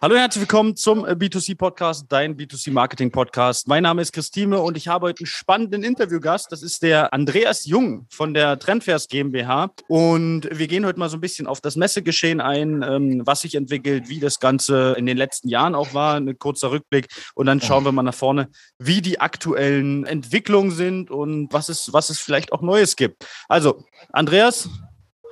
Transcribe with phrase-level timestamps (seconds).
[0.00, 3.66] Hallo und herzlich willkommen zum äh, B2C-Podcast, dein B2C-Marketing-Podcast.
[3.66, 6.52] Mein Name ist Christine und ich habe heute einen spannenden Interviewgast.
[6.52, 9.72] Das ist der Andreas Jung von der Trendfairs GmbH.
[9.88, 13.56] Und wir gehen heute mal so ein bisschen auf das Messegeschehen ein, ähm, was sich
[13.56, 17.08] entwickelt, wie das Ganze in den letzten Jahren auch war, ein kurzer Rückblick.
[17.34, 21.92] Und dann schauen wir mal nach vorne, wie die aktuellen Entwicklungen sind und was es,
[21.92, 23.26] was es vielleicht auch Neues gibt.
[23.48, 24.68] Also, Andreas,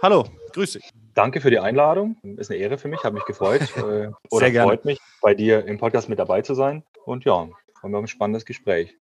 [0.02, 0.24] hallo,
[0.54, 1.05] grüß dich.
[1.16, 2.16] Danke für die Einladung.
[2.36, 3.62] Ist eine Ehre für mich, habe mich gefreut.
[3.76, 6.82] Äh, oder freut mich, bei dir im Podcast mit dabei zu sein.
[7.04, 7.48] Und ja,
[7.82, 8.96] haben wir ein spannendes Gespräch.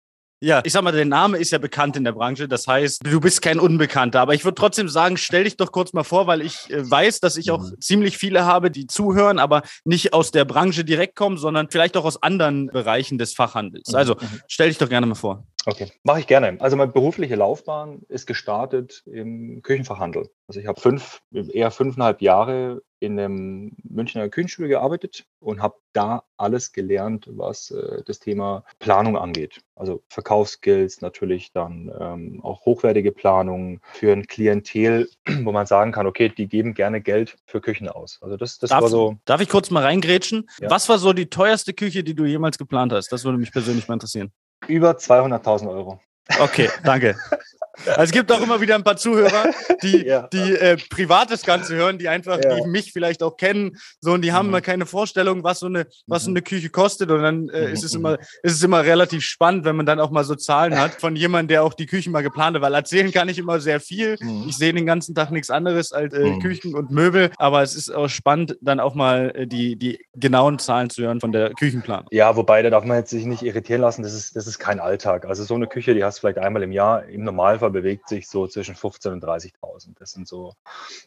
[0.42, 2.48] Ja, ich sag mal, der Name ist ja bekannt in der Branche.
[2.48, 4.20] Das heißt, du bist kein Unbekannter.
[4.20, 7.20] Aber ich würde trotzdem sagen, stell dich doch kurz mal vor, weil ich äh, weiß,
[7.20, 7.80] dass ich auch mhm.
[7.80, 12.06] ziemlich viele habe, die zuhören, aber nicht aus der Branche direkt kommen, sondern vielleicht auch
[12.06, 13.90] aus anderen Bereichen des Fachhandels.
[13.90, 13.96] Mhm.
[13.96, 14.40] Also mhm.
[14.48, 15.44] stell dich doch gerne mal vor.
[15.66, 16.56] Okay, mache ich gerne.
[16.60, 20.30] Also meine berufliche Laufbahn ist gestartet im Küchenfachhandel.
[20.48, 26.22] Also ich habe fünf, eher fünfeinhalb Jahre in einem Münchner Küchenstudio gearbeitet und habe da
[26.36, 29.62] alles gelernt, was äh, das Thema Planung angeht.
[29.74, 35.08] Also Verkaufsskills, natürlich dann ähm, auch hochwertige Planung für ein Klientel,
[35.42, 38.18] wo man sagen kann, okay, die geben gerne Geld für Küchen aus.
[38.20, 39.16] Also das, das darf, war so.
[39.24, 40.48] Darf ich kurz mal reingrätschen?
[40.60, 40.70] Ja.
[40.70, 43.10] Was war so die teuerste Küche, die du jemals geplant hast?
[43.10, 44.30] Das würde mich persönlich mal interessieren.
[44.68, 46.00] Über 200.000 Euro.
[46.38, 47.16] Okay, danke.
[47.86, 49.50] Also es gibt auch immer wieder ein paar Zuhörer,
[49.82, 50.28] die, ja.
[50.32, 52.56] die äh, privat das Ganze hören, die einfach, ja.
[52.56, 54.54] die mich vielleicht auch kennen, so und die haben mhm.
[54.54, 56.36] immer keine Vorstellung, was so eine, was so mhm.
[56.36, 57.10] eine Küche kostet.
[57.10, 60.10] Und dann äh, ist es immer, ist es immer relativ spannend, wenn man dann auch
[60.10, 62.62] mal so Zahlen hat von jemandem, der auch die Küchen mal geplant hat.
[62.62, 64.16] Weil erzählen kann ich immer sehr viel.
[64.20, 64.46] Mhm.
[64.48, 66.40] Ich sehe den ganzen Tag nichts anderes als äh, mhm.
[66.40, 70.58] Küchen und Möbel, aber es ist auch spannend, dann auch mal äh, die, die genauen
[70.58, 72.06] Zahlen zu hören von der Küchenplanung.
[72.10, 74.02] Ja, wobei da darf man jetzt sich nicht irritieren lassen.
[74.02, 75.24] Das ist, das ist kein Alltag.
[75.26, 78.28] Also so eine Küche, die hast du vielleicht einmal im Jahr im Normalfall bewegt sich
[78.28, 79.98] so zwischen 15.000 und 30.000.
[79.98, 80.54] Das sind so,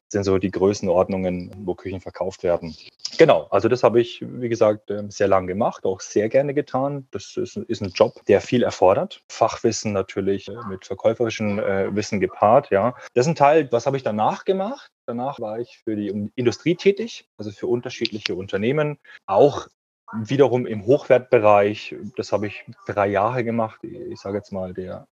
[0.10, 2.76] sind so die Größenordnungen, wo Küchen verkauft werden.
[3.18, 7.08] Genau, also das habe ich, wie gesagt, ähm, sehr lange gemacht, auch sehr gerne getan.
[7.12, 9.24] Das ist, ist ein Job, der viel erfordert.
[9.30, 12.96] Fachwissen natürlich äh, mit verkäuferischem äh, Wissen gepaart, ja.
[13.14, 14.92] Das ist ein Teil, was habe ich danach gemacht?
[15.06, 19.68] Danach war ich für die Industrie tätig, also für unterschiedliche Unternehmen, auch
[20.14, 21.96] wiederum im Hochwertbereich.
[22.16, 23.84] Das habe ich drei Jahre gemacht.
[23.84, 25.08] Ich sage jetzt mal, der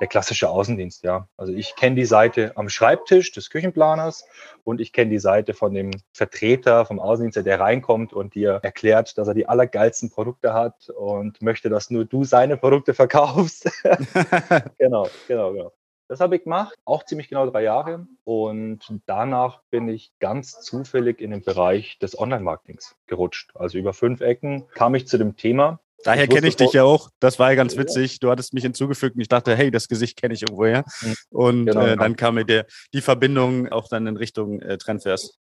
[0.00, 1.28] der klassische Außendienst, ja.
[1.36, 4.26] Also ich kenne die Seite am Schreibtisch des Küchenplaners
[4.64, 9.16] und ich kenne die Seite von dem Vertreter vom Außendienst, der reinkommt und dir erklärt,
[9.18, 13.70] dass er die allergeilsten Produkte hat und möchte, dass nur du seine Produkte verkaufst.
[14.78, 15.72] genau, genau, genau.
[16.08, 18.06] Das habe ich gemacht, auch ziemlich genau drei Jahre.
[18.22, 23.50] Und danach bin ich ganz zufällig in den Bereich des Online-Marketings gerutscht.
[23.56, 27.10] Also über fünf Ecken kam ich zu dem Thema, Daher kenne ich dich ja auch.
[27.20, 28.20] Das war ja ganz witzig.
[28.20, 30.84] Du hattest mich hinzugefügt und ich dachte, hey, das Gesicht kenne ich irgendwoher.
[31.00, 31.14] Mhm.
[31.30, 32.02] Und genau, äh, genau.
[32.02, 35.38] dann kam mir der, die Verbindung auch dann in Richtung äh, Trendfairs.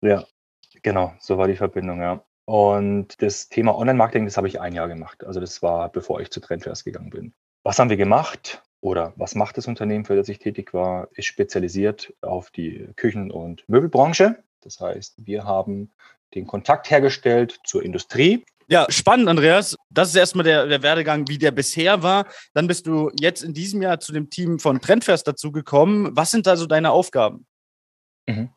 [0.00, 0.24] Ja,
[0.82, 2.24] genau, so war die Verbindung, ja.
[2.44, 5.24] Und das Thema Online-Marketing, das habe ich ein Jahr gemacht.
[5.24, 7.34] Also das war, bevor ich zu Trendfairs gegangen bin.
[7.62, 8.62] Was haben wir gemacht?
[8.80, 11.08] Oder was macht das Unternehmen, für das ich tätig war?
[11.12, 14.42] Ist spezialisiert auf die Küchen- und Möbelbranche.
[14.62, 15.92] Das heißt, wir haben
[16.34, 19.76] den Kontakt hergestellt zur Industrie, ja, spannend, Andreas.
[19.90, 22.26] Das ist erstmal der, der Werdegang, wie der bisher war.
[22.54, 26.14] Dann bist du jetzt in diesem Jahr zu dem Team von Trendfest dazugekommen.
[26.14, 27.46] Was sind da so deine Aufgaben?
[28.26, 28.50] Mhm.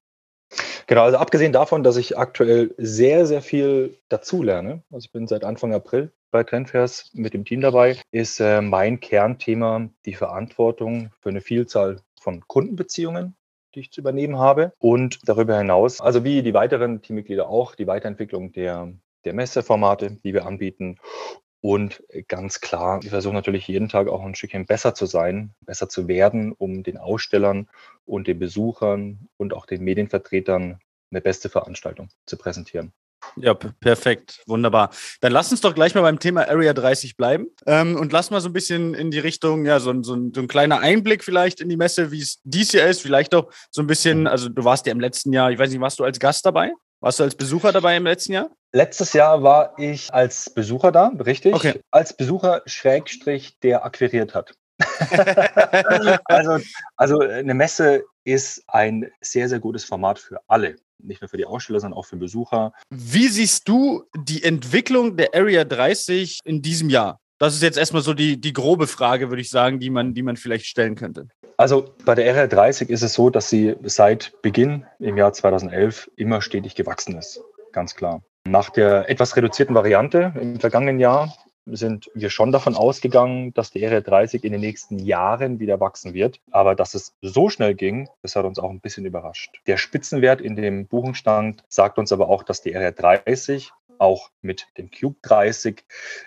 [0.88, 5.46] Genau, also abgesehen davon, dass ich aktuell sehr, sehr viel dazulerne, also ich bin seit
[5.46, 11.30] Anfang April bei Trendfairs mit dem Team dabei, ist äh, mein Kernthema die Verantwortung für
[11.30, 13.36] eine Vielzahl von Kundenbeziehungen,
[13.74, 14.74] die ich zu übernehmen habe.
[14.80, 18.92] Und darüber hinaus, also wie die weiteren Teammitglieder auch, die Weiterentwicklung der
[19.26, 20.98] der Messeformate, die wir anbieten.
[21.62, 25.90] Und ganz klar, wir versuchen natürlich jeden Tag auch ein Stückchen besser zu sein, besser
[25.90, 27.70] zu werden, um den Ausstellern
[28.06, 30.80] und den Besuchern und auch den Medienvertretern
[31.12, 32.94] eine beste Veranstaltung zu präsentieren.
[33.36, 34.90] Ja, perfekt, wunderbar.
[35.22, 38.42] Dann lass uns doch gleich mal beim Thema Area 30 bleiben ähm, und lass mal
[38.42, 41.62] so ein bisschen in die Richtung, ja, so, so, ein, so ein kleiner Einblick vielleicht
[41.62, 44.64] in die Messe, wie es dies Jahr ist, vielleicht auch so ein bisschen, also du
[44.66, 46.74] warst ja im letzten Jahr, ich weiß nicht, warst du als Gast dabei?
[47.00, 48.50] Warst du als Besucher dabei im letzten Jahr?
[48.74, 51.54] Letztes Jahr war ich als Besucher da, richtig?
[51.54, 51.82] Okay.
[51.92, 54.56] Als Besucher Schrägstrich, der akquiriert hat.
[56.26, 56.58] also,
[56.96, 60.78] also eine Messe ist ein sehr, sehr gutes Format für alle.
[61.00, 62.74] Nicht nur für die Aussteller, sondern auch für Besucher.
[62.90, 67.20] Wie siehst du die Entwicklung der Area 30 in diesem Jahr?
[67.40, 70.22] Das ist jetzt erstmal so die, die grobe Frage, würde ich sagen, die man, die
[70.22, 71.28] man vielleicht stellen könnte.
[71.58, 76.10] Also bei der Area 30 ist es so, dass sie seit Beginn im Jahr 2011
[76.16, 77.42] immer stetig gewachsen ist.
[77.72, 78.22] Ganz klar.
[78.48, 81.34] Nach der etwas reduzierten Variante im vergangenen Jahr
[81.66, 86.14] sind wir schon davon ausgegangen, dass die Area 30 in den nächsten Jahren wieder wachsen
[86.14, 86.40] wird.
[86.50, 89.62] Aber dass es so schnell ging, das hat uns auch ein bisschen überrascht.
[89.68, 94.68] Der Spitzenwert in dem Buchungsstand sagt uns aber auch, dass die Area 30 auch mit
[94.78, 95.84] dem Cube 30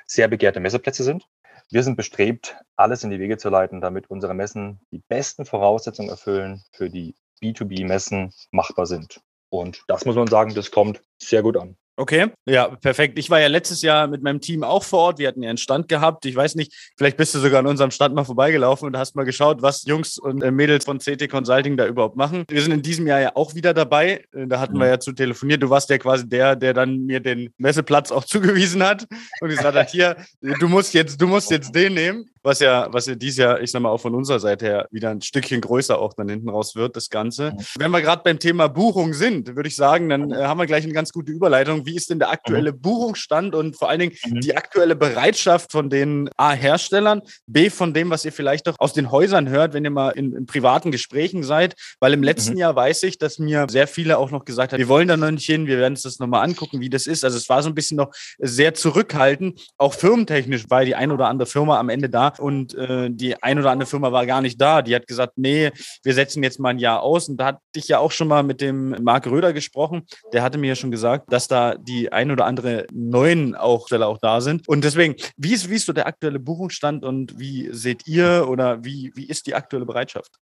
[0.06, 1.26] sehr begehrte Messeplätze sind.
[1.70, 6.10] Wir sind bestrebt, alles in die Wege zu leiten, damit unsere Messen die besten Voraussetzungen
[6.10, 9.20] erfüllen, für die B2B-Messen machbar sind.
[9.48, 11.76] Und das muss man sagen, das kommt sehr gut an.
[11.96, 13.18] Okay, ja, perfekt.
[13.20, 15.18] Ich war ja letztes Jahr mit meinem Team auch vor Ort.
[15.20, 16.26] Wir hatten ja einen Stand gehabt.
[16.26, 19.22] Ich weiß nicht, vielleicht bist du sogar an unserem Stand mal vorbeigelaufen und hast mal
[19.22, 22.44] geschaut, was Jungs und äh, Mädels von CT Consulting da überhaupt machen.
[22.48, 24.24] Wir sind in diesem Jahr ja auch wieder dabei.
[24.32, 24.80] Äh, da hatten mhm.
[24.80, 25.62] wir ja zu telefoniert.
[25.62, 29.06] Du warst ja quasi der, der dann mir den Messeplatz auch zugewiesen hat
[29.40, 33.06] und gesagt hat, hier, du musst jetzt, du musst jetzt den nehmen was ja, was
[33.06, 35.98] ja dieses Jahr, ich sag mal, auch von unserer Seite her wieder ein Stückchen größer
[35.98, 37.56] auch dann hinten raus wird, das Ganze.
[37.78, 40.84] Wenn wir gerade beim Thema Buchung sind, würde ich sagen, dann äh, haben wir gleich
[40.84, 41.86] eine ganz gute Überleitung.
[41.86, 42.80] Wie ist denn der aktuelle mhm.
[42.80, 44.40] Buchungsstand und vor allen Dingen mhm.
[44.40, 48.92] die aktuelle Bereitschaft von den A Herstellern, B von dem, was ihr vielleicht auch aus
[48.92, 51.74] den Häusern hört, wenn ihr mal in, in privaten Gesprächen seid?
[51.98, 52.58] Weil im letzten mhm.
[52.58, 55.30] Jahr weiß ich, dass mir sehr viele auch noch gesagt haben, wir wollen da noch
[55.30, 57.24] nicht hin, wir werden uns das nochmal angucken, wie das ist.
[57.24, 59.66] Also es war so ein bisschen noch sehr zurückhaltend.
[59.78, 63.58] Auch firmentechnisch war die ein oder andere Firma am Ende da, und äh, die ein
[63.58, 64.82] oder andere Firma war gar nicht da.
[64.82, 65.70] Die hat gesagt, nee,
[66.02, 67.28] wir setzen jetzt mal ein Jahr aus.
[67.28, 70.06] Und da hatte ich ja auch schon mal mit dem Marc Röder gesprochen.
[70.32, 74.18] Der hatte mir ja schon gesagt, dass da die ein oder andere neuen auch, auch
[74.18, 74.68] da sind.
[74.68, 78.84] Und deswegen, wie ist, wie ist so der aktuelle Buchungsstand und wie seht ihr oder
[78.84, 80.38] wie, wie ist die aktuelle Bereitschaft?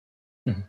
[0.44, 0.64] Mhm.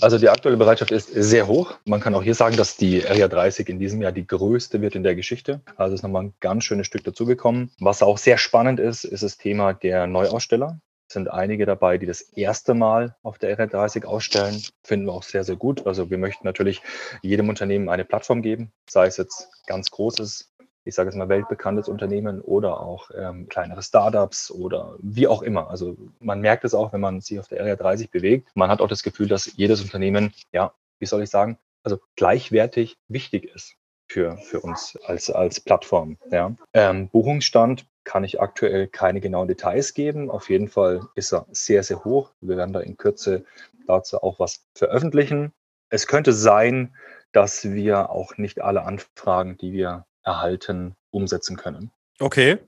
[0.00, 1.74] Also die aktuelle Bereitschaft ist sehr hoch.
[1.84, 4.94] Man kann auch hier sagen, dass die RIA 30 in diesem Jahr die größte wird
[4.94, 5.60] in der Geschichte.
[5.76, 7.70] Also ist nochmal ein ganz schönes Stück dazugekommen.
[7.80, 10.80] Was auch sehr spannend ist, ist das Thema der Neuaussteller.
[11.08, 14.62] Es sind einige dabei, die das erste Mal auf der RIA 30 ausstellen.
[14.84, 15.86] Finden wir auch sehr, sehr gut.
[15.86, 16.82] Also wir möchten natürlich
[17.22, 20.52] jedem Unternehmen eine Plattform geben, sei es jetzt ganz großes
[20.88, 25.68] ich sage jetzt mal, weltbekanntes Unternehmen oder auch ähm, kleinere Startups oder wie auch immer.
[25.68, 28.48] Also man merkt es auch, wenn man sich auf der Area 30 bewegt.
[28.54, 32.96] Man hat auch das Gefühl, dass jedes Unternehmen, ja, wie soll ich sagen, also gleichwertig
[33.08, 33.76] wichtig ist
[34.08, 36.16] für, für uns als, als Plattform.
[36.30, 36.54] Ja.
[36.72, 40.30] Ähm, Buchungsstand kann ich aktuell keine genauen Details geben.
[40.30, 42.30] Auf jeden Fall ist er sehr, sehr hoch.
[42.40, 43.44] Wir werden da in Kürze
[43.86, 45.52] dazu auch was veröffentlichen.
[45.90, 46.94] Es könnte sein,
[47.32, 51.90] dass wir auch nicht alle Anfragen, die wir erhalten, umsetzen können.
[52.20, 52.58] Okay.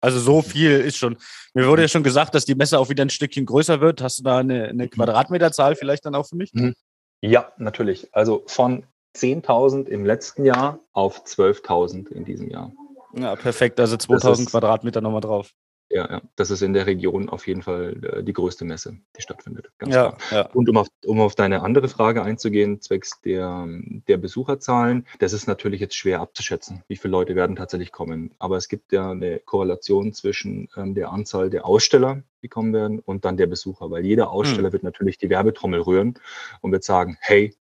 [0.00, 1.16] Also so viel ist schon.
[1.54, 4.02] Mir wurde ja schon gesagt, dass die Messe auch wieder ein Stückchen größer wird.
[4.02, 4.90] Hast du da eine, eine mhm.
[4.90, 6.52] Quadratmeterzahl vielleicht dann auch für mich?
[6.52, 6.74] Mhm.
[7.22, 8.14] Ja, natürlich.
[8.14, 8.84] Also von
[9.16, 12.72] 10.000 im letzten Jahr auf 12.000 in diesem Jahr.
[13.14, 13.80] Ja, perfekt.
[13.80, 15.52] Also 2000 Quadratmeter nochmal drauf.
[15.96, 19.22] Ja, ja, das ist in der Region auf jeden Fall äh, die größte Messe, die
[19.22, 19.70] stattfindet.
[19.86, 20.46] ja, ja.
[20.52, 23.66] Und um auf, um auf deine andere Frage einzugehen, zwecks der,
[24.06, 28.34] der Besucherzahlen, das ist natürlich jetzt schwer abzuschätzen, wie viele Leute werden tatsächlich kommen.
[28.38, 32.98] Aber es gibt ja eine Korrelation zwischen ähm, der Anzahl der Aussteller, die kommen werden,
[32.98, 34.72] und dann der Besucher, weil jeder Aussteller hm.
[34.74, 36.18] wird natürlich die Werbetrommel rühren
[36.60, 37.56] und wird sagen, hey,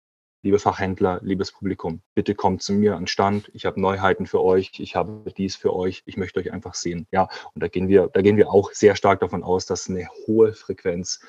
[0.43, 3.49] liebe Fachhändler, liebes Publikum, bitte kommt zu mir an Stand.
[3.53, 4.79] Ich habe Neuheiten für euch.
[4.79, 6.03] Ich habe dies für euch.
[6.05, 7.07] Ich möchte euch einfach sehen.
[7.11, 10.07] Ja, und da gehen wir, da gehen wir auch sehr stark davon aus, dass eine
[10.27, 11.21] hohe Frequenz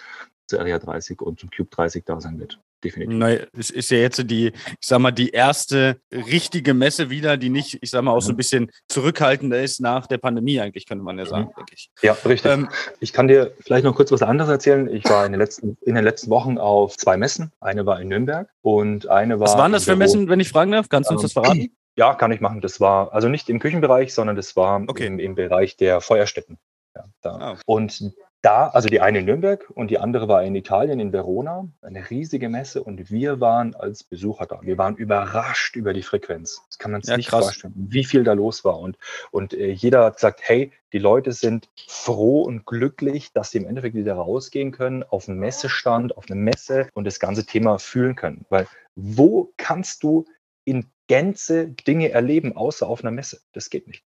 [0.47, 3.19] zur RIA 30 und zum Cube 30 da sein wird definitiv.
[3.19, 7.49] Nein, es ist ja jetzt die, ich sag mal, die erste richtige Messe wieder, die
[7.49, 8.39] nicht, ich sag mal, auch so ein mhm.
[8.39, 11.55] bisschen zurückhaltender ist nach der Pandemie, eigentlich, könnte man ja sagen, mhm.
[11.57, 11.91] denke ich.
[12.03, 12.51] Ja, richtig.
[12.51, 12.69] Ähm,
[13.01, 14.89] ich kann dir vielleicht noch kurz was anderes erzählen.
[14.95, 17.53] Ich war in den letzten, in den letzten Wochen auf zwei Messen.
[17.61, 19.49] Eine war in Nürnberg und eine war.
[19.49, 20.89] Was waren das für Messen, wenn ich fragen darf?
[20.89, 21.71] Kannst du uns das verraten?
[21.97, 22.61] Ja, kann ich machen.
[22.61, 25.07] Das war also nicht im Küchenbereich, sondern das war okay.
[25.07, 26.59] im, im Bereich der Feuerstätten.
[26.97, 27.05] Ja.
[27.23, 27.57] Ah.
[27.67, 28.13] Und
[28.45, 32.11] da, also die eine in Nürnberg und die andere war in Italien, in Verona, eine
[32.11, 34.61] riesige Messe und wir waren als Besucher da.
[34.63, 36.63] Wir waren überrascht über die Frequenz.
[36.69, 37.45] Das kann man sich ja, nicht krass.
[37.45, 38.79] vorstellen, wie viel da los war.
[38.81, 38.99] Und,
[39.31, 43.67] und äh, jeder hat gesagt, hey, die Leute sind froh und glücklich, dass sie im
[43.67, 48.15] Endeffekt wieder rausgehen können, auf einen Messestand, auf eine Messe und das ganze Thema fühlen
[48.15, 48.45] können.
[48.51, 50.27] Weil wo kannst du
[50.65, 53.41] in Gänze Dinge erleben, außer auf einer Messe?
[53.53, 54.05] Das geht nicht.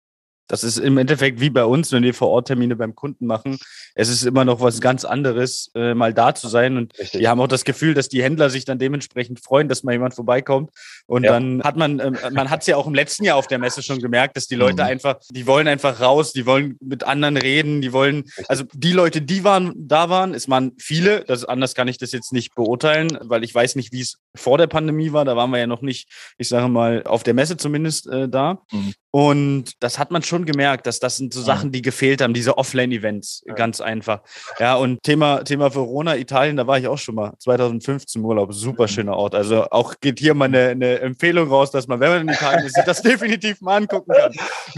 [0.47, 3.57] Das ist im Endeffekt wie bei uns, wenn wir vor Ort Termine beim Kunden machen.
[3.95, 6.77] Es ist immer noch was ganz anderes, äh, mal da zu sein.
[6.77, 7.21] Und Richtig.
[7.21, 10.13] wir haben auch das Gefühl, dass die Händler sich dann dementsprechend freuen, dass mal jemand
[10.13, 10.69] vorbeikommt.
[11.07, 11.31] Und ja.
[11.31, 13.81] dann hat man, äh, man hat es ja auch im letzten Jahr auf der Messe
[13.81, 14.89] schon gemerkt, dass die Leute mhm.
[14.89, 18.49] einfach, die wollen einfach raus, die wollen mit anderen reden, die wollen, Richtig.
[18.49, 22.11] also die Leute, die waren, da waren, es waren viele, das, anders kann ich das
[22.11, 25.25] jetzt nicht beurteilen, weil ich weiß nicht, wie es vor der Pandemie war.
[25.25, 28.59] Da waren wir ja noch nicht, ich sage mal, auf der Messe zumindest äh, da.
[28.71, 28.93] Mhm.
[29.11, 32.57] Und das hat man schon gemerkt, dass das sind so Sachen, die gefehlt haben, diese
[32.57, 34.21] Offline-Events, ganz einfach.
[34.59, 38.53] Ja, und Thema, Thema Verona, Italien, da war ich auch schon mal 2015 im Urlaub.
[38.53, 38.87] Super mhm.
[38.87, 39.35] schöner Ort.
[39.35, 42.65] Also auch geht hier mal eine, eine Empfehlung raus, dass man, wenn man in Italien
[42.65, 44.33] ist, sich das definitiv mal angucken kann.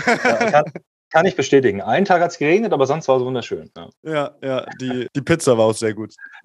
[0.06, 0.66] Ja, kann,
[1.10, 1.82] kann ich bestätigen.
[1.82, 3.72] Einen Tag hat es geregnet, aber sonst war es wunderschön.
[3.76, 6.14] Ja, ja, ja die, die Pizza war auch sehr gut.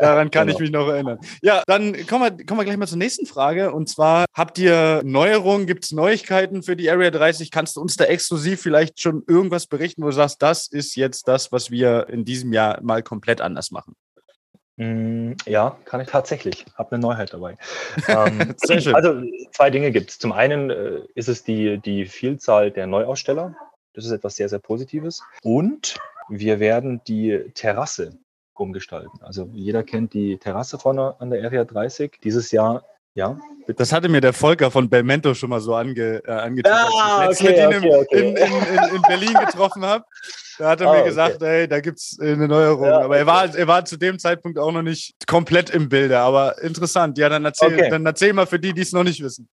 [0.00, 0.56] Daran kann genau.
[0.56, 1.18] ich mich noch erinnern.
[1.42, 3.72] Ja, dann kommen wir, kommen wir gleich mal zur nächsten Frage.
[3.72, 7.50] Und zwar, habt ihr Neuerungen, gibt es Neuigkeiten für die Area 30?
[7.50, 11.28] Kannst du uns da exklusiv vielleicht schon irgendwas berichten, wo du sagst, das ist jetzt
[11.28, 13.94] das, was wir in diesem Jahr mal komplett anders machen?
[14.80, 16.64] Mm, ja, kann ich tatsächlich.
[16.74, 17.58] Habe eine Neuheit dabei.
[18.08, 18.94] ähm, Sehr schön.
[18.94, 19.22] Also
[19.52, 20.18] zwei Dinge gibt es.
[20.18, 23.54] Zum einen äh, ist es die, die Vielzahl der Neuaussteller.
[23.92, 25.22] Das ist etwas sehr, sehr Positives.
[25.42, 25.98] Und
[26.30, 28.16] wir werden die Terrasse
[28.54, 29.20] umgestalten.
[29.20, 32.18] Also jeder kennt die Terrasse vorne an der Area 30.
[32.24, 32.82] Dieses Jahr
[33.14, 33.38] ja.
[33.76, 37.40] Das hatte mir der Volker von Belmento schon mal so ange, äh, angetan, ah, als
[37.40, 38.18] ich okay, mit okay, okay.
[38.18, 40.04] In, in, in, in, Berlin getroffen habe.
[40.58, 41.46] Da hat er oh, mir gesagt, okay.
[41.46, 42.86] hey, da gibt es äh, eine Neuerung.
[42.86, 46.18] Ja, aber er war, er war zu dem Zeitpunkt auch noch nicht komplett im Bilde.
[46.18, 47.16] Aber interessant.
[47.18, 49.48] Ja, dann erzähl, dann erzähl mal für die, die es noch nicht wissen.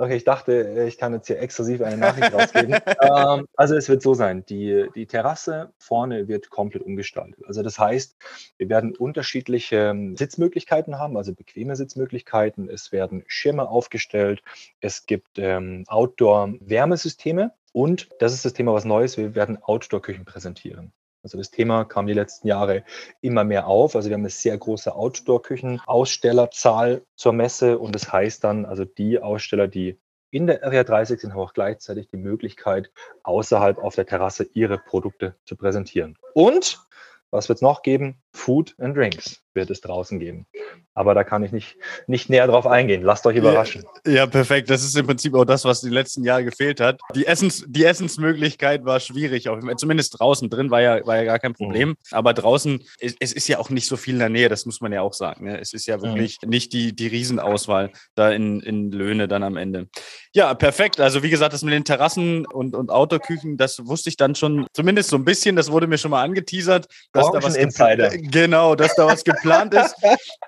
[0.00, 2.76] Okay, ich dachte, ich kann jetzt hier exklusiv eine Nachricht rausgeben.
[3.02, 7.44] ähm, also es wird so sein, die, die Terrasse vorne wird komplett umgestaltet.
[7.48, 8.16] Also das heißt,
[8.58, 12.70] wir werden unterschiedliche ähm, Sitzmöglichkeiten haben, also bequeme Sitzmöglichkeiten.
[12.70, 14.40] Es werden Schirme aufgestellt.
[14.80, 17.52] Es gibt ähm, Outdoor-Wärmesysteme.
[17.72, 19.16] Und das ist das Thema, was Neues.
[19.16, 20.92] Wir werden Outdoor-Küchen präsentieren.
[21.22, 22.84] Also das Thema kam die letzten Jahre
[23.20, 23.96] immer mehr auf.
[23.96, 29.20] Also wir haben eine sehr große Outdoor-Küchen-Ausstellerzahl zur Messe und das heißt dann, also die
[29.20, 29.98] Aussteller, die
[30.30, 32.90] in der Area 30 sind, haben auch gleichzeitig die Möglichkeit,
[33.22, 36.16] außerhalb auf der Terrasse ihre Produkte zu präsentieren.
[36.34, 36.78] Und
[37.30, 38.22] was wird es noch geben?
[38.32, 40.46] Food and Drinks wird es draußen geben.
[40.94, 41.76] Aber da kann ich nicht,
[42.06, 43.02] nicht näher drauf eingehen.
[43.02, 43.84] Lasst euch überraschen.
[44.04, 44.68] Ja, ja, perfekt.
[44.70, 47.00] Das ist im Prinzip auch das, was die letzten Jahre gefehlt hat.
[47.14, 49.48] Die, Essens, die Essensmöglichkeit war schwierig.
[49.48, 50.50] Auch, zumindest draußen.
[50.50, 51.90] Drin war ja, war ja gar kein Problem.
[51.90, 51.96] Mhm.
[52.10, 54.48] Aber draußen, es, es, ist ja auch nicht so viel in der Nähe.
[54.48, 55.44] Das muss man ja auch sagen.
[55.44, 55.60] Ne?
[55.60, 56.48] Es ist ja wirklich mhm.
[56.48, 59.88] nicht die, die Riesenauswahl da in, in Löhne dann am Ende.
[60.32, 61.00] Ja, perfekt.
[61.00, 64.66] Also wie gesagt, das mit den Terrassen und, und Outdoor-Küchen, das wusste ich dann schon
[64.72, 65.56] zumindest so ein bisschen.
[65.56, 66.86] Das wurde mir schon mal angeteasert.
[67.12, 68.10] Dass da was Insider.
[68.10, 69.94] Genau, dass da was geplant ist.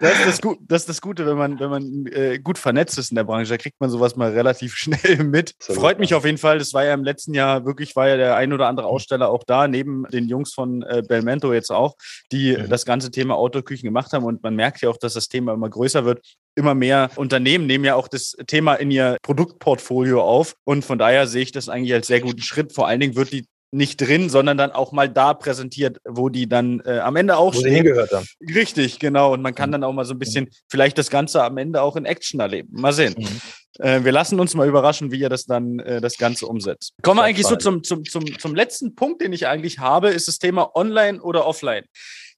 [0.00, 2.98] Das ist das, Gu das, ist das Gute, wenn man, wenn man äh, gut vernetzt
[2.98, 3.50] ist in der Branche.
[3.50, 5.54] Da kriegt man sowas mal relativ schnell mit.
[5.58, 5.80] Absolut.
[5.80, 6.58] Freut mich auf jeden Fall.
[6.58, 9.44] Das war ja im letzten Jahr wirklich, war ja der ein oder andere Aussteller auch
[9.44, 11.94] da, neben den Jungs von äh, Belmento jetzt auch,
[12.32, 12.68] die mhm.
[12.68, 14.24] das ganze Thema Outdoor-Küchen gemacht haben.
[14.24, 16.20] Und man merkt ja auch, dass das Thema immer größer wird
[16.56, 20.54] immer mehr Unternehmen nehmen ja auch das Thema in ihr Produktportfolio auf.
[20.64, 22.72] Und von daher sehe ich das eigentlich als sehr guten Schritt.
[22.72, 26.48] Vor allen Dingen wird die nicht drin, sondern dann auch mal da präsentiert, wo die
[26.48, 27.74] dann äh, am Ende auch wo stehen.
[27.74, 28.26] hingehört haben.
[28.54, 29.32] Richtig, genau.
[29.32, 29.72] Und man kann mhm.
[29.72, 32.68] dann auch mal so ein bisschen vielleicht das Ganze am Ende auch in Action erleben.
[32.72, 33.14] Mal sehen.
[33.16, 33.84] Mhm.
[33.84, 36.94] Äh, wir lassen uns mal überraschen, wie ihr das dann äh, das Ganze umsetzt.
[37.02, 40.26] Kommen wir eigentlich so zum, zum, zum, zum letzten Punkt, den ich eigentlich habe, ist
[40.26, 41.84] das Thema Online oder Offline.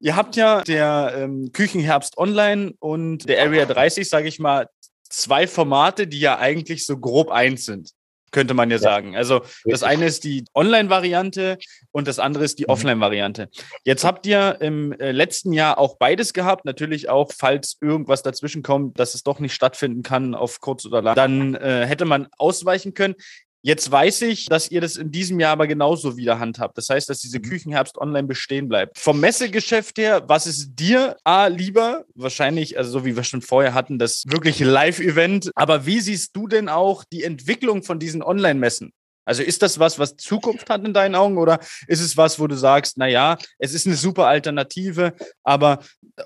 [0.01, 4.69] Ihr habt ja der ähm, Küchenherbst Online und der Area 30, sage ich mal,
[5.09, 7.93] zwei Formate, die ja eigentlich so grob eins sind
[8.33, 8.83] könnte man ja, ja.
[8.83, 9.17] sagen.
[9.17, 11.59] Also das eine ist die Online-Variante
[11.93, 12.71] und das andere ist die mhm.
[12.71, 13.49] Offline-Variante.
[13.85, 16.65] Jetzt habt ihr im äh, letzten Jahr auch beides gehabt.
[16.65, 21.03] Natürlich auch, falls irgendwas dazwischen kommt, dass es doch nicht stattfinden kann auf kurz oder
[21.03, 23.15] lang, dann äh, hätte man ausweichen können.
[23.65, 26.77] Jetzt weiß ich, dass ihr das in diesem Jahr aber genauso wieder handhabt.
[26.77, 27.43] Das heißt, dass diese mhm.
[27.43, 28.99] Küchenherbst online bestehen bleibt.
[28.99, 32.05] Vom Messegeschäft her, was ist dir A lieber?
[32.17, 35.53] Wahrscheinlich, also so wie wir schon vorher hatten, das wirkliche Live-Event.
[35.55, 38.93] Aber wie siehst du denn auch die Entwicklung von diesen Online-Messen?
[39.25, 42.49] Also ist das was, was Zukunft hat in deinen Augen oder ist es was, wo
[42.49, 45.15] du sagst, na ja, es ist eine super Alternative,
[45.45, 45.79] aber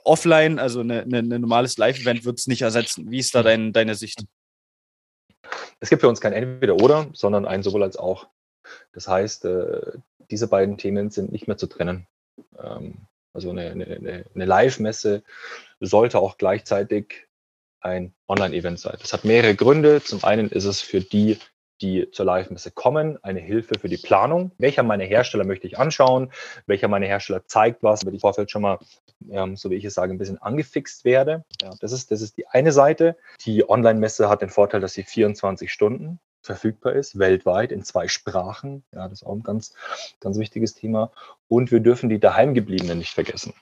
[0.05, 3.11] offline, also ein eine, eine normales Live-Event wird es nicht ersetzen.
[3.11, 4.25] Wie ist da dein, deine Sicht?
[5.81, 8.29] Es gibt für uns kein Entweder-Oder, sondern ein sowohl als auch.
[8.93, 9.93] Das heißt, äh,
[10.31, 12.07] diese beiden Themen sind nicht mehr zu trennen.
[12.59, 15.23] Ähm, also eine, eine, eine Live-Messe
[15.81, 17.27] sollte auch gleichzeitig
[17.81, 18.97] ein Online-Event sein.
[19.01, 20.03] Das hat mehrere Gründe.
[20.03, 21.39] Zum einen ist es für die,
[21.80, 24.52] die zur Live-Messe kommen, eine Hilfe für die Planung.
[24.59, 26.33] Welcher meiner Hersteller möchte ich anschauen?
[26.66, 28.78] Welcher meiner Hersteller zeigt was, damit ich im Vorfeld schon mal,
[29.30, 31.45] ähm, so wie ich es sage, ein bisschen angefixt werde.
[31.62, 33.16] Ja, das, ist, das ist die eine Seite.
[33.45, 38.85] Die Online-Messe hat den Vorteil, dass sie 24 Stunden verfügbar ist, weltweit in zwei Sprachen.
[38.92, 39.75] Ja, das ist auch ein ganz,
[40.21, 41.11] ganz wichtiges Thema.
[41.49, 43.52] Und wir dürfen die Daheimgebliebenen nicht vergessen.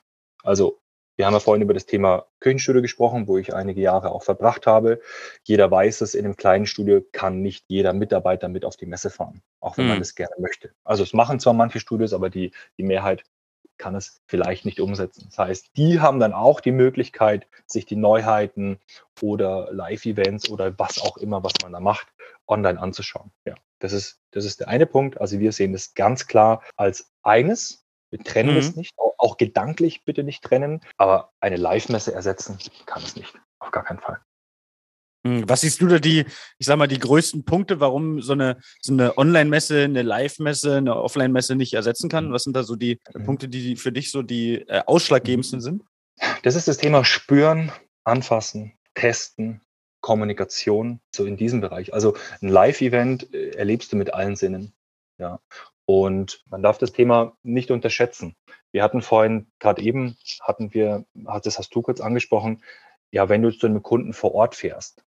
[0.43, 0.79] Also
[1.17, 4.67] wir haben ja vorhin über das Thema Küchenstudio gesprochen, wo ich einige Jahre auch verbracht
[4.67, 5.01] habe.
[5.45, 9.11] Jeder weiß es, in einem kleinen Studio kann nicht jeder Mitarbeiter mit auf die Messe
[9.11, 9.91] fahren, auch wenn mhm.
[9.93, 10.73] man das gerne möchte.
[10.83, 13.23] Also es machen zwar manche Studios, aber die, die Mehrheit
[13.77, 15.27] kann es vielleicht nicht umsetzen.
[15.29, 18.79] Das heißt, die haben dann auch die Möglichkeit, sich die Neuheiten
[19.21, 22.07] oder Live-Events oder was auch immer, was man da macht,
[22.47, 23.31] online anzuschauen.
[23.45, 25.21] Ja, das ist, das ist der eine Punkt.
[25.21, 28.59] Also wir sehen das ganz klar als eines wir trennen mhm.
[28.59, 28.95] es nicht,
[29.25, 33.35] auch, gedanklich bitte nicht trennen, aber eine Live-Messe ersetzen kann es nicht.
[33.59, 34.21] Auf gar keinen Fall.
[35.27, 36.27] Hm, was siehst du da die,
[36.59, 40.97] ich sag mal, die größten Punkte, warum so eine, so eine Online-Messe, eine Live-Messe, eine
[40.97, 42.33] Offline-Messe nicht ersetzen kann?
[42.33, 43.01] Was sind da so die.
[43.25, 45.83] Punkte, die für dich so die äh, ausschlaggebendsten sind?
[46.43, 47.73] Das ist das Thema Spüren,
[48.05, 49.63] Anfassen, Testen,
[50.03, 51.95] Kommunikation, so in diesem Bereich.
[51.95, 54.75] Also ein Live-Event äh, erlebst du mit allen Sinnen.
[55.19, 55.41] Ja.
[55.87, 58.37] Und man darf das Thema nicht unterschätzen.
[58.73, 62.63] Wir hatten vorhin, gerade eben hatten wir, das hast du kurz angesprochen,
[63.11, 65.05] ja, wenn du zu einem Kunden vor Ort fährst,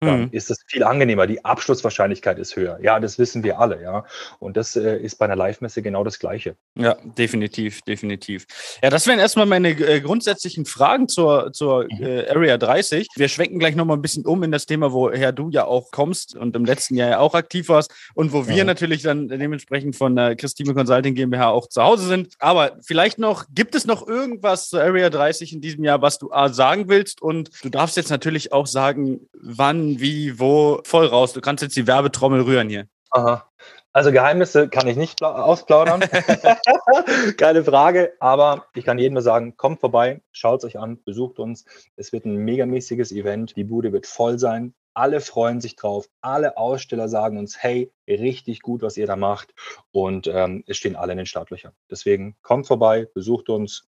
[0.00, 0.28] dann mhm.
[0.32, 1.26] ist es viel angenehmer.
[1.26, 2.78] Die Abschlusswahrscheinlichkeit ist höher.
[2.82, 4.04] Ja, das wissen wir alle, ja.
[4.38, 6.56] Und das äh, ist bei einer Live-Messe genau das Gleiche.
[6.74, 8.46] Ja, definitiv, definitiv.
[8.82, 12.02] Ja, das wären erstmal meine äh, grundsätzlichen Fragen zur, zur mhm.
[12.02, 13.08] äh, Area 30.
[13.16, 16.36] Wir schwenken gleich nochmal ein bisschen um in das Thema, woher du ja auch kommst
[16.36, 20.14] und im letzten Jahr ja auch aktiv warst und wo wir natürlich dann dementsprechend von
[20.14, 22.34] der Christine Consulting GmbH auch zu Hause sind.
[22.38, 26.30] Aber vielleicht noch, gibt es noch irgendwas zur Area 30 in diesem Jahr, was du
[26.32, 27.22] A, sagen willst?
[27.22, 31.32] Und du darfst jetzt natürlich auch sagen, wann wie, wo, voll raus.
[31.32, 32.86] Du kannst jetzt die Werbetrommel rühren hier.
[33.10, 33.48] Aha.
[33.92, 36.00] Also Geheimnisse kann ich nicht ausplaudern.
[37.38, 38.12] Keine Frage.
[38.20, 41.64] Aber ich kann jedem nur sagen, kommt vorbei, schaut es euch an, besucht uns.
[41.96, 43.56] Es wird ein megamäßiges Event.
[43.56, 44.74] Die Bude wird voll sein.
[44.92, 46.06] Alle freuen sich drauf.
[46.20, 49.54] Alle Aussteller sagen uns, hey, richtig gut, was ihr da macht.
[49.92, 51.72] Und ähm, es stehen alle in den Startlöchern.
[51.90, 53.86] Deswegen kommt vorbei, besucht uns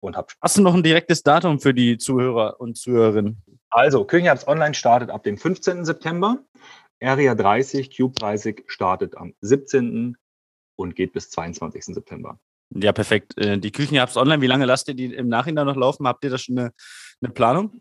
[0.00, 0.40] und habt Spaß.
[0.42, 3.42] Hast du noch ein direktes Datum für die Zuhörer und Zuhörerinnen?
[3.70, 5.84] Also, Küchenherbst Online startet ab dem 15.
[5.84, 6.38] September.
[7.02, 10.16] Area 30, Cube 30 startet am 17.
[10.76, 11.84] und geht bis 22.
[11.86, 12.38] September.
[12.74, 13.38] Ja, perfekt.
[13.38, 16.06] Äh, die Küchenherbst Online, wie lange lasst ihr die im Nachhinein noch laufen?
[16.06, 16.72] Habt ihr da schon eine,
[17.22, 17.80] eine Planung?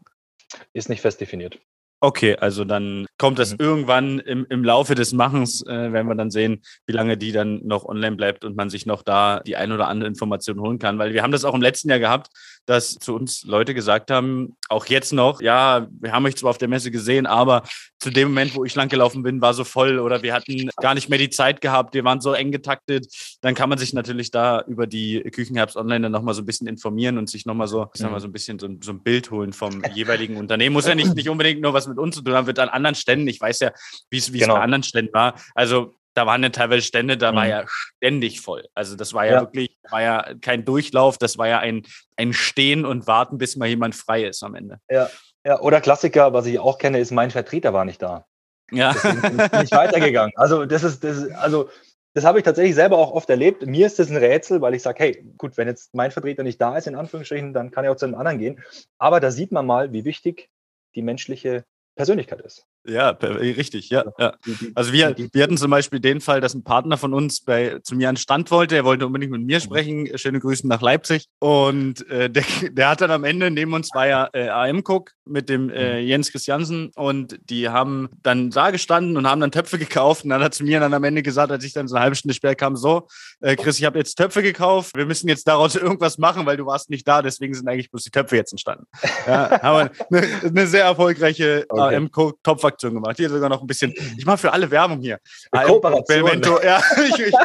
[0.74, 1.60] Ist nicht fest definiert.
[2.01, 3.58] Okay, also dann kommt das mhm.
[3.60, 7.60] irgendwann im, im Laufe des Machens, äh, werden wir dann sehen, wie lange die dann
[7.65, 10.98] noch online bleibt und man sich noch da die ein oder andere Information holen kann.
[10.98, 12.29] Weil wir haben das auch im letzten Jahr gehabt,
[12.66, 16.58] dass zu uns Leute gesagt haben, auch jetzt noch, ja, wir haben euch zwar auf
[16.58, 17.63] der Messe gesehen, aber
[17.98, 21.10] zu dem Moment, wo ich langgelaufen bin, war so voll oder wir hatten gar nicht
[21.10, 23.08] mehr die Zeit gehabt, wir waren so eng getaktet.
[23.42, 26.68] Dann kann man sich natürlich da über die Küchenherbst Online dann nochmal so ein bisschen
[26.68, 29.32] informieren und sich nochmal so, ich sag mal, so ein bisschen so, so ein Bild
[29.32, 30.74] holen vom jeweiligen Unternehmen.
[30.74, 32.96] Muss ja nicht, nicht unbedingt nur was mit uns zu tun haben, wird an anderen
[32.96, 33.28] Ständen.
[33.28, 33.72] Ich weiß ja,
[34.10, 34.56] wie es genau.
[34.56, 35.36] bei anderen Ständen war.
[35.56, 37.36] Also da waren ja teilweise Stände, da mhm.
[37.36, 38.66] war ja ständig voll.
[38.74, 41.84] Also das war ja, ja, wirklich, war ja kein Durchlauf, das war ja ein,
[42.17, 44.80] ein Stehen und Warten, bis mal jemand frei ist am Ende.
[44.89, 45.10] Ja,
[45.45, 48.26] ja, oder Klassiker, was ich auch kenne, ist mein Vertreter war nicht da.
[48.72, 48.93] Ja.
[48.93, 50.34] Deswegen bin ich nicht weitergegangen.
[50.36, 51.69] Also das ist, das ist, also
[52.13, 53.65] das habe ich tatsächlich selber auch oft erlebt.
[53.65, 56.60] Mir ist das ein Rätsel, weil ich sage, hey, gut, wenn jetzt mein Vertreter nicht
[56.60, 58.63] da ist, in Anführungsstrichen, dann kann er auch zu einem anderen gehen.
[58.98, 60.50] Aber da sieht man mal, wie wichtig
[60.95, 62.65] die menschliche Persönlichkeit ist.
[62.89, 64.04] Ja, richtig, ja.
[64.17, 64.34] ja.
[64.75, 67.95] Also wir, wir hatten zum Beispiel den Fall, dass ein Partner von uns bei, zu
[67.95, 68.75] mir an Stand wollte.
[68.75, 69.62] Er wollte unbedingt mit mir mhm.
[69.62, 70.17] sprechen.
[70.17, 71.28] Schöne Grüße nach Leipzig.
[71.39, 75.12] Und äh, der, der hat dann am Ende, neben uns war ja äh, AM Cook
[75.25, 76.08] mit dem äh, mhm.
[76.08, 80.23] Jens Christiansen und die haben dann da gestanden und haben dann Töpfe gekauft.
[80.23, 82.15] Und dann hat zu mir dann am Ende gesagt, als ich dann so eine halbe
[82.15, 83.08] Stunde später kam, so,
[83.41, 84.95] äh, Chris, ich habe jetzt Töpfe gekauft.
[84.95, 87.21] Wir müssen jetzt daraus irgendwas machen, weil du warst nicht da.
[87.21, 88.86] Deswegen sind eigentlich bloß die Töpfe jetzt entstanden.
[89.28, 91.95] Ja, haben wir eine, eine sehr erfolgreiche okay.
[91.95, 93.18] AM Cook Topfer Aktion gemacht.
[93.18, 93.94] Hier sogar noch ein bisschen.
[94.18, 95.20] Ich mache für alle Werbung hier.
[95.52, 96.42] Kooperation.
[96.63, 97.36] Ja, ich, ich,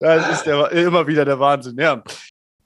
[0.00, 1.76] das ist der, immer wieder der Wahnsinn.
[1.78, 2.02] Ja.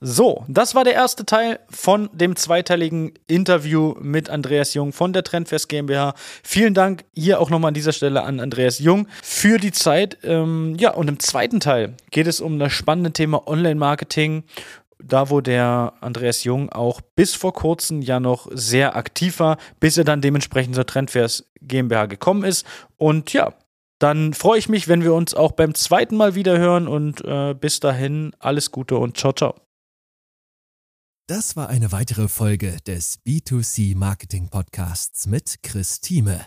[0.00, 5.24] So, das war der erste Teil von dem zweiteiligen Interview mit Andreas Jung von der
[5.24, 6.14] Trendfest GmbH.
[6.42, 10.18] Vielen Dank hier auch nochmal an dieser Stelle an Andreas Jung für die Zeit.
[10.22, 14.44] Ähm, ja, und im zweiten Teil geht es um das spannende Thema Online-Marketing
[15.02, 19.98] da wo der Andreas Jung auch bis vor kurzem ja noch sehr aktiv war, bis
[19.98, 22.66] er dann dementsprechend zur Trendfairs GmbH gekommen ist.
[22.96, 23.54] Und ja,
[23.98, 27.54] dann freue ich mich, wenn wir uns auch beim zweiten Mal wieder hören und äh,
[27.54, 29.54] bis dahin alles Gute und ciao, ciao.
[31.28, 36.46] Das war eine weitere Folge des B2C Marketing Podcasts mit Chris Thieme.